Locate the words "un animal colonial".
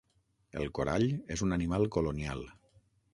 1.47-2.43